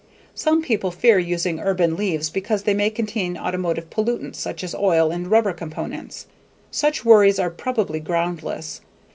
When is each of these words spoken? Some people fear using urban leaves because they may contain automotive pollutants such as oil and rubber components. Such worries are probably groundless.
Some 0.33 0.63
people 0.63 0.89
fear 0.89 1.19
using 1.19 1.59
urban 1.59 1.95
leaves 1.95 2.31
because 2.31 2.63
they 2.63 2.73
may 2.73 2.89
contain 2.89 3.37
automotive 3.37 3.91
pollutants 3.91 4.37
such 4.39 4.63
as 4.63 4.73
oil 4.73 5.11
and 5.11 5.29
rubber 5.29 5.53
components. 5.53 6.25
Such 6.71 7.05
worries 7.05 7.37
are 7.37 7.51
probably 7.51 7.99
groundless. 7.99 8.81